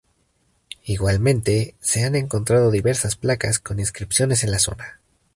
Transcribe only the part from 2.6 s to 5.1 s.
diversas placas con inscripciones en la zona.